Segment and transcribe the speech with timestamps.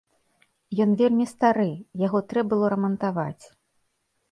[0.85, 1.67] Ён вельмі стары,
[2.05, 3.45] яго трэ было рамантаваць.